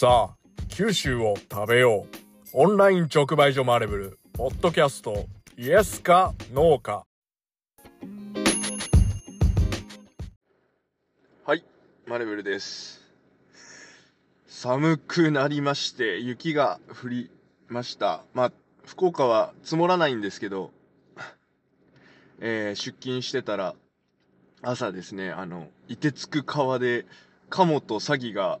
[0.00, 0.36] さあ、
[0.70, 2.16] 九州を食べよう。
[2.54, 5.26] オンライン直売所マレブル、ポッドキャスト、
[5.58, 7.04] イエスかノーか。
[11.44, 11.62] はい、
[12.06, 13.02] マレブルです。
[14.46, 17.30] 寒くなりまして、雪が降り
[17.68, 18.22] ました。
[18.32, 18.52] まあ、
[18.86, 20.70] 福岡は積もらないんですけど、
[22.40, 23.74] えー出勤してたら、
[24.62, 27.04] 朝ですね、あの、凍てつく川で、
[27.50, 28.60] カモとサギが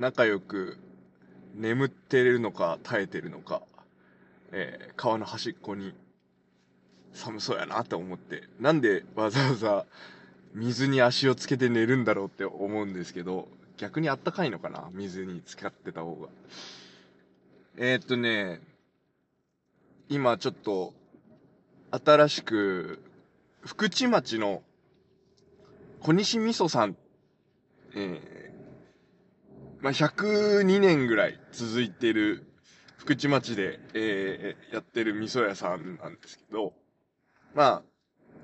[0.00, 0.78] 仲良く
[1.54, 3.60] 眠ってるのか耐えてるのか、
[4.50, 5.92] えー川の端っこに
[7.12, 9.84] 寒そうやなと思って、なんでわざわざ
[10.54, 16.28] 水に足をつけて寝るんだろうって思うんですけど、逆にあったかいのかな水に浸かってた方が。
[17.76, 18.62] えー、っとね、
[20.08, 20.94] 今ちょっと、
[21.90, 23.02] 新しく、
[23.66, 24.62] 福知町の
[26.00, 26.96] 小西味噌さん、
[27.94, 28.39] えー、
[29.82, 32.46] まあ、102年ぐらい続いてる
[32.98, 36.74] 福知町で、えーやってる味噌屋さんなんですけど、
[37.54, 37.82] まあ、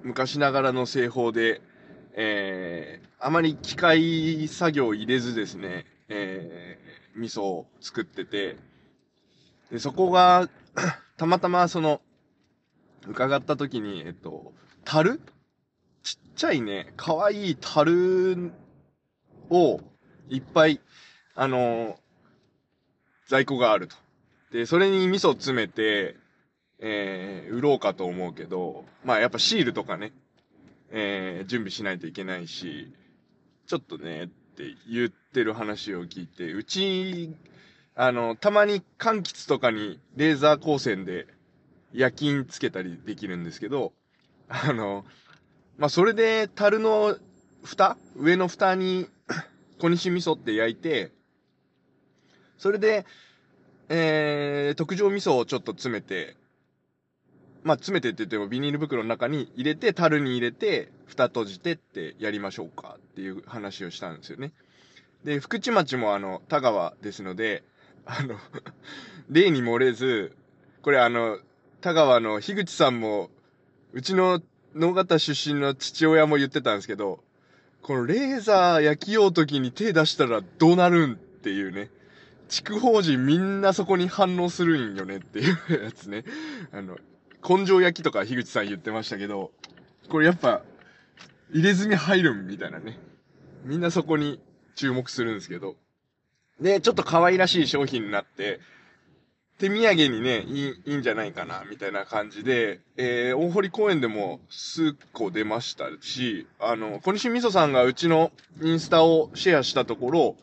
[0.03, 1.61] 昔ながらの製法で、
[2.15, 8.57] えー、あまり機械作業を入れずですね、えー、味噌を作ってて、
[9.71, 10.49] で、そこが、
[11.17, 12.01] たまたまその、
[13.07, 14.53] 伺った時に、えっと、
[14.85, 15.21] 樽？
[16.03, 18.53] ちっちゃいね、可愛い樽
[19.51, 19.81] を
[20.29, 20.81] いっぱい、
[21.37, 21.99] あの
[23.29, 23.97] 在庫があると。
[24.53, 26.17] で、それに味噌詰めて、
[26.79, 30.13] えー、売ろうかと思うけど、まあやっぱシールとかね、
[30.91, 32.93] えー準備しないといけないし、
[33.67, 37.35] ちょっとね、って言ってる話を聞いて、うち、
[37.95, 41.27] あの、たまに柑橘とかにレーザー光線で
[41.93, 43.93] 夜勤つけたりできるんですけど、
[44.49, 45.05] あの、
[45.77, 47.17] まあ、それで樽の
[47.63, 49.09] 蓋上の蓋に
[49.79, 51.13] 小西味噌って焼いて、
[52.59, 53.07] それで、
[53.89, 56.37] えー、特上味噌をちょっと詰めて、
[57.63, 64.53] まあ、詰めてって言ってもビニール袋の中に入れて、樽に入れて、蓋閉じてってやりましょうかっていう話をしたんですよね。
[65.25, 67.65] で、福知町もあの、田川ですので、
[68.05, 68.37] あの、
[69.31, 70.33] 例に漏れず、
[70.83, 71.41] これあの、
[71.81, 73.31] 田川の樋口さんも、
[73.93, 74.41] うちの
[74.75, 77.23] 野方出身の父親も言ってたんですけど、
[77.83, 81.91] このレーザー焼きようときに手出したらどうなるんっていうね。
[82.49, 86.25] 筑豊人みんなそこに反応するんよねっていうやつね。
[86.73, 86.99] あの、
[87.49, 89.51] 根性焼きとか樋口さん言ってましたけど、
[90.09, 90.63] これやっぱ、
[91.53, 92.99] 入れ墨入るんみたいなね。
[93.65, 94.41] みんなそこに
[94.75, 95.77] 注目するんですけど。
[96.61, 98.61] で、ちょっと可愛らしい商品になって、
[99.59, 108.33] 手土産にね、いい、いいんじゃないかな、みたいな感じで、えー、大堀公園でも数個出ましたし、あの、小西みそさんがうちの
[108.63, 110.37] インスタをシェアしたところ、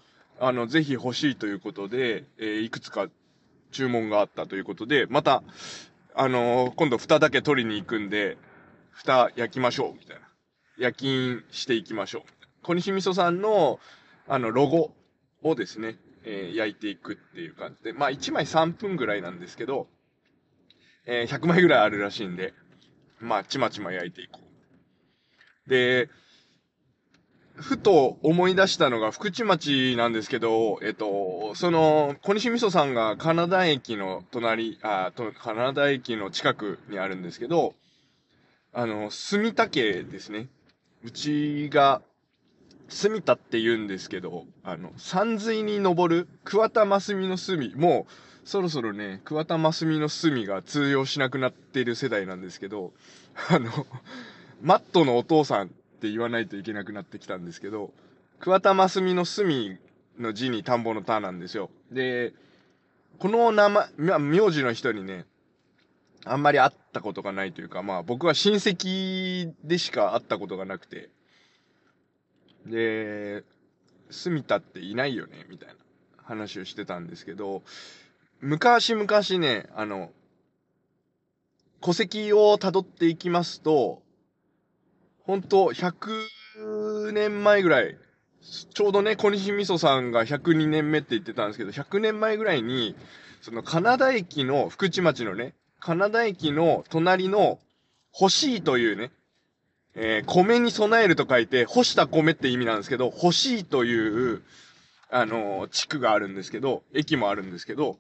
[0.46, 3.08] あの、ぜひ欲しいということで、えーいくつか
[3.72, 5.42] 注文があったということで、また、
[6.16, 8.38] あのー今度蓋だけ取りに行くんで、
[8.92, 10.22] 蓋焼きましょう、みたいな。
[10.78, 12.22] 夜勤していきましょう。
[12.62, 13.80] 小西みそさんの、
[14.28, 14.92] あの、ロゴ
[15.44, 19.88] をですね、えー焼いていくっていう感じで、まあ1枚3分ぐらいなんですけど、
[21.06, 22.54] えー100枚ぐらいあるらしいんで、
[23.22, 24.42] まあちまちま焼いていこ
[25.68, 25.70] う。
[25.70, 26.10] で、
[27.64, 37.74] ふと思い出したのが福知町なんですけど、えっと、その、小西みそさんがカナダ駅の隣、あ、と、カナダ駅の近くにあるんですけど、
[38.74, 40.50] あの、住田家ですね。
[41.06, 42.02] うちが、
[42.90, 48.08] 住田って言うんですけど、あの、山水に登る桑田真澄の隅、も
[48.44, 52.92] う、そろそろね、桑田真澄の隅が通用しなくなっている世代なんですけど、
[53.50, 53.70] あの、
[54.62, 55.72] マットのお父さん
[56.04, 57.94] って言わないといけなくなってきたんですけど、
[58.42, 59.78] 桑田真澄の隅
[60.20, 61.70] の字に田んぼの田なんですよ。
[61.94, 62.34] で、
[63.20, 65.26] この名前、ま名字の人にね、
[66.26, 71.10] あんまり会ったことがないというか、まあ僕は親戚でしか会ったことがなくて、
[72.66, 73.46] で、
[74.10, 75.76] 住田っていないよね、みたいな
[76.22, 77.64] 話をしてたんですけど、
[78.42, 79.08] 昔々
[79.40, 80.12] ね、あの、
[81.80, 84.03] 戸籍を辿っていきますと、
[85.26, 87.98] 本当100年前ぐらい、
[88.74, 92.96] ちょうどね、小西みそさんが102年目って言ってたんですけど、100年前ぐらいに、
[93.42, 97.60] その、カナダ駅の、福知町のね、カナダ駅の隣の、
[98.20, 99.12] 欲しいというね、
[99.96, 104.44] えー米に備えると書いて、干した米って意味なんですけど、欲しいという、
[105.10, 107.98] あのー地区があるんですけど、駅もあるんですけど、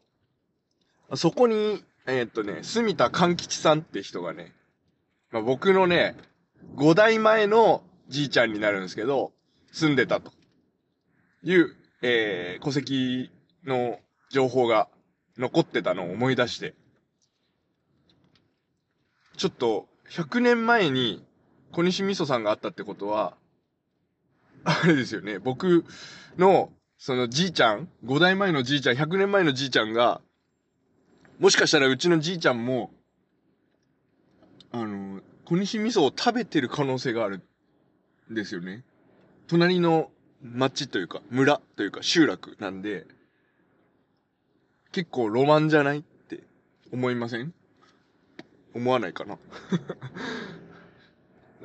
[1.16, 4.52] そこに、えーっとね、住田勘吉さんって人がね、
[5.32, 6.16] まあ、僕のね、
[6.76, 9.32] 5代前のじいちゃんになるんですけど、
[9.72, 10.32] 住んでたと。
[11.44, 13.32] いう、えー戸籍
[13.66, 14.00] の
[14.30, 14.88] 情報が
[15.38, 16.76] 残ってたのを思い出して、
[19.38, 21.26] ちょっと、100年前に
[21.72, 23.36] 小西味噌さんがあったってことは、
[24.64, 25.86] あれですよね、僕
[26.38, 30.22] の、そのじいちゃん、5代前のじいちゃん、100年前のじいちゃんが、
[31.40, 32.92] もしかしたらうちのじいちゃんも、
[34.72, 37.42] あの、小西味噌を食べてる可能性がある
[38.32, 38.84] んですよね。
[39.48, 40.10] 隣の
[40.42, 43.06] 町というか、村というか集落なんで、
[44.92, 46.44] 結構ロマンじゃないって
[46.92, 47.54] 思いません？
[48.74, 49.38] 思わないかな？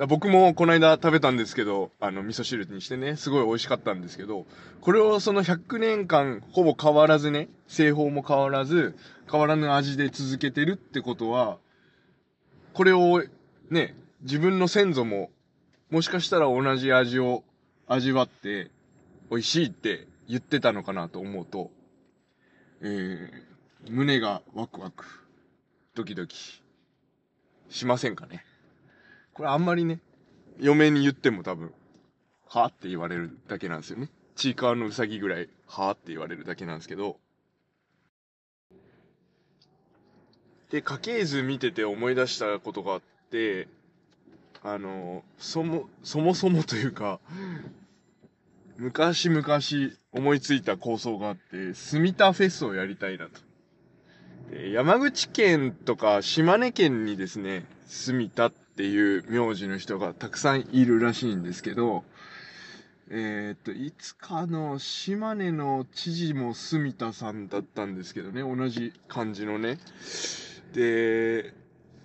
[0.06, 4.46] 僕もこの間食べたんですけど、あの、味噌汁にしてね、すごい美味しかったんですけど、
[4.80, 8.96] これをその100年間ほぼ変わらずね、製法も変わらず、
[9.30, 11.58] 変わらぬ味で続けてるってことは、
[12.74, 13.24] これを
[13.70, 15.30] ね、自分の先祖も、
[15.90, 17.44] もしかしたら同じ味を
[17.86, 18.70] 味わって
[19.30, 21.70] 美味しいって言ってたのかなと思うと、
[22.80, 25.04] えー、胸がワクワク、
[25.94, 26.62] ドキドキ、
[27.68, 28.44] しませんかね。
[29.34, 30.00] これあんまりね、
[30.58, 31.72] 嫁に言っても多分、
[32.46, 34.08] はぁって言われるだけなんですよね。
[34.34, 37.18] ちいかわのうさぎぐらい、はぁって言われるだけなんですけど。
[40.70, 43.17] で、家系図見てて思い出したことがあって、
[44.62, 47.20] あの、そも、そもそもというか、
[48.76, 49.44] 昔々
[50.12, 53.40] 思いついた構想があって、住田フェスをやりたいなと。
[54.72, 62.04] 山口県とか島根県にですね、住田っていう名字の人がたくさんいるらしいんですけど、
[63.10, 69.78] えー、っと、いつかの島根の知事も住田さんだったんですけどね、同じ感じのね。
[70.72, 71.54] で、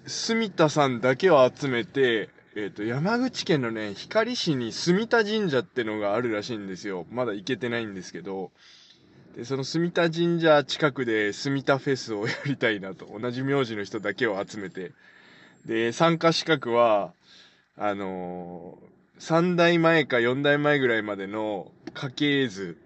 [0.05, 7.05] 住田さんだけを集めて、えっ、ー、と、山口県のね、光市に住田神社ってのがあるらしいんですよ。
[7.09, 8.51] まだ行けてないんですけど、
[9.35, 13.07] で、その住田神社近くで住田フェスをやりたいなと。
[13.17, 14.91] 同じ名字の人だけを集めて。
[15.65, 17.13] で、参加資格は、
[17.77, 22.77] あのー、3代前か4代前ぐらいまでの家系図、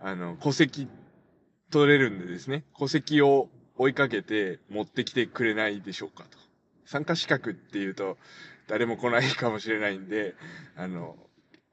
[0.00, 0.88] あの、戸籍
[1.70, 3.48] 取れるんでですね、戸籍を
[3.82, 6.38] 追いかけて持ってきてくれないでしょうかと。
[6.84, 8.16] 参加資格っていうと、
[8.68, 10.34] 誰も来ないかもしれないんで、
[10.76, 11.16] あの、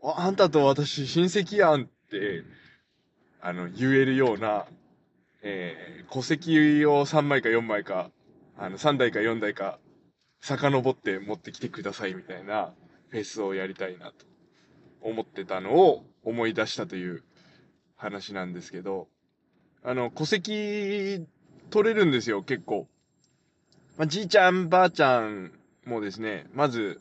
[0.02, 2.44] あ、んたと私親戚やんって、
[3.42, 4.66] あの、言えるような、
[5.44, 8.10] えー、戸籍を3枚か4枚か、
[8.58, 9.80] あの、3台か4台か、
[10.42, 12.74] 遡って持ってきてくださいみたいな
[13.10, 14.26] フェスをやりたいなと
[15.02, 17.24] 思ってたのを思い出したという
[17.98, 19.10] 話なんですけど、
[19.84, 21.28] あの、戸籍
[21.70, 22.88] 取れるんですよ、結構。
[23.98, 25.52] まあ、じいちゃん、ばあちゃん
[25.86, 27.00] もですね、まず、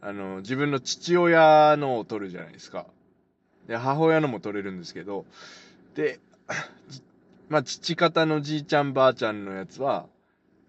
[0.00, 2.86] あの、自分の父親のを取るじゃないですか。
[3.66, 5.26] で、母親のも取れるんですけど、
[5.94, 6.20] で、
[7.48, 10.06] まあ、父方のじいちゃん、ばあちゃんのやつは、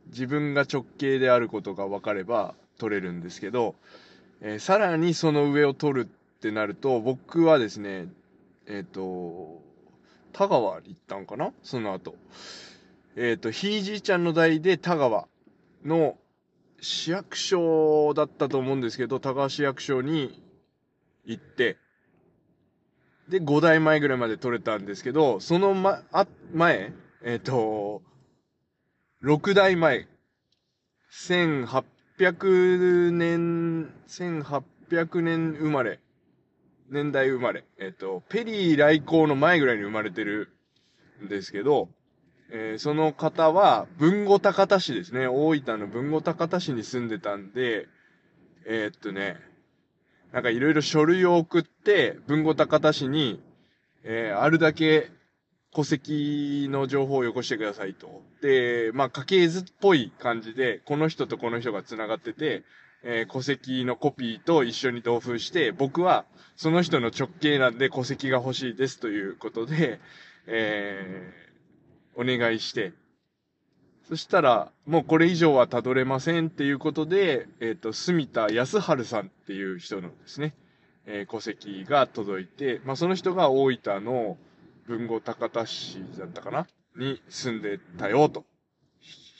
[0.07, 3.75] 自分が直系であることが分かれば取れるんですけど、
[4.41, 8.07] えー、さらにその上を取るってなると、僕はですね、
[8.65, 9.61] えっ、ー、と、
[10.31, 11.51] 田川行ったんかな？
[11.63, 12.15] その後。
[13.15, 15.27] えっ、ー、と、ひいじいちゃんの代で田川
[15.83, 16.17] の
[16.81, 20.41] 市役所だったと思うんですけど、田川市役所に
[21.25, 21.77] 行って、
[23.29, 28.01] で、5代前ぐらいまで取れたんですけど、そのま、あ、前、えっ、ー、と、
[29.23, 30.07] 6代前、
[31.11, 35.99] 1800年、1800年生まれ、
[36.89, 40.51] 年代生まれ、えっ、ー、と、ペリー来航の前ぐらいに生まれてる
[41.23, 41.89] んですけど、
[42.51, 45.27] えー、その方は、文後高田市ですね。
[45.27, 47.87] 大分の文後高田市に住んでたんで、
[48.65, 49.37] えー、っとね、
[50.31, 53.41] なんかいろいろ書類を送って、文後高田市に、
[54.03, 55.11] えー、あるだけ
[55.73, 58.21] 戸籍の情報をよこしてくださいと。
[58.41, 62.63] で、まあ家系図っぽい感じで、この人とこの人が繋がってて、
[63.03, 66.25] えー、戸籍のコピーと一緒に同封して、僕は
[66.55, 69.99] その人の直系なんで戸籍が欲しいですということで、
[70.47, 71.48] えー、
[72.15, 72.93] お願いして、
[74.07, 80.55] そしたら、もうこれ以上はたどれませんっていうことで、えっ、ー、と、住田康春さんっていう人のですね、
[81.05, 84.37] えー、戸籍が届いて、まあ、その人が大分の
[84.87, 86.67] 文後高田市だったかな？
[86.97, 88.45] に住んでたよと。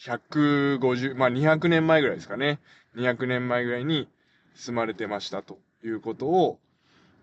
[0.05, 2.59] 150、まあ、200年前ぐらいですかね。
[2.95, 4.07] 200年前ぐらいに
[4.55, 6.59] 住まれてましたということを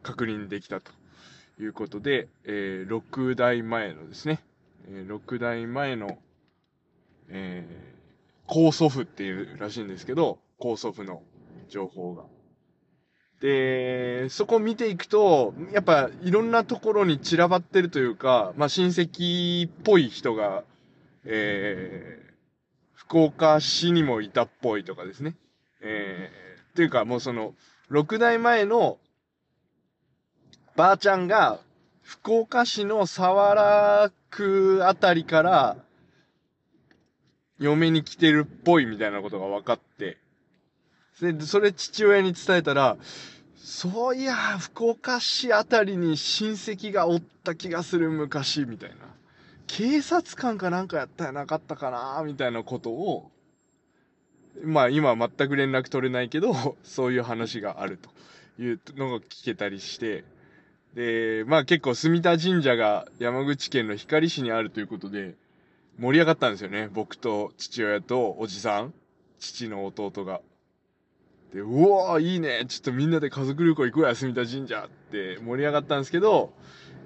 [0.02, 0.90] 確認できたと
[1.60, 4.40] いうことで、えー、6代前のですね、
[4.88, 6.18] えー、6代前の、
[7.28, 8.00] えー、
[8.46, 11.22] 高祖父っていうらしいんですけど、高祖父の
[11.68, 12.24] 情報が
[13.40, 20.64] で、そこ見ていくと、やっぱいろんなところに散らばってるというか、まあ親戚っぽい人が、
[21.24, 22.32] えー、
[22.94, 25.36] 福岡市にもいたっぽいとかですね。
[25.82, 27.54] えー、っていうかもうその、
[27.90, 28.98] 6代前の
[30.74, 31.60] ばあちゃんが
[32.06, 35.76] 福岡市の佐原区あたりから
[37.58, 40.16] 嫁に来てるっぽいみたいなことが分かって、
[41.20, 42.96] で、それ父親に伝えたら、
[43.56, 48.96] そういや、福岡市あたりに親戚がおった気がする昔、みたいな。
[49.66, 53.32] 警察官かなんかやったやなかったかな、みたいなことを、
[54.62, 60.22] まあ今全く連絡取れないけど、そういう話があるというのが聞けたりして、
[60.96, 65.34] で、まあ結構住田神社が山口県の光市にあるということで、
[65.98, 66.88] 盛り上がったんですよね。
[66.92, 68.94] 僕と父親とおじさん、
[69.38, 70.40] 父の弟が。
[71.52, 76.54] で、うわーいいねちょっとみんなで家族旅行行こうや、住田神社って盛り上がったんですけど、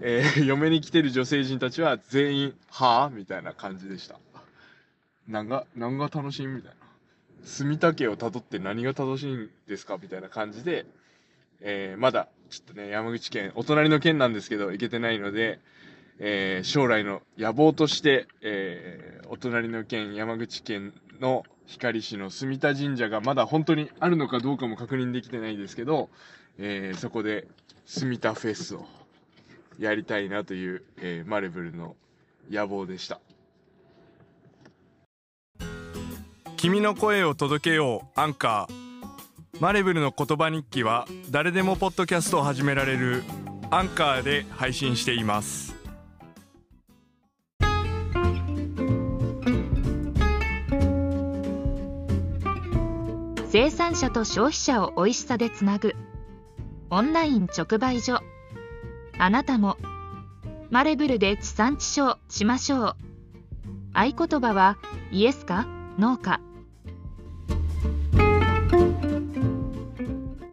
[0.00, 4.20] えー、 嫁に来てる女性陣たちは全員、はぁみたいな感じでした。
[5.26, 6.76] 何が、何が楽しいみたいな。
[7.42, 10.86] 住田家を辿って何が楽しいんですかみたいな感じで、
[11.60, 15.60] えー、まだ、ちょっとね、山口県、お隣の県なんですけど、行けてないので、
[16.18, 26.10] えー、将来の野望として、えー、お隣の県、山口県の光市の住田神社がまだ本当にあるのかどうかも確認できてないですけど、
[26.58, 27.46] えー、そこで
[27.86, 28.84] 住田フェスを
[29.78, 31.94] やりたいなという、えー、マレブルの
[32.50, 33.20] 野望でした。
[36.56, 38.89] 君の声を届けようアンカー
[39.60, 43.22] マレブルの言葉日記は誰でもポッドキャストを始められる
[43.70, 45.76] アンカーで配信しています。
[53.50, 55.94] 生産者と消費者を美味しさでつなぐ
[56.88, 58.20] オンライン直売所。
[59.18, 59.76] あなたも
[60.70, 62.96] マレブルで地産地消しましょう。
[63.92, 64.78] 合言葉は
[65.12, 65.66] イエスか
[65.98, 66.40] ノーか。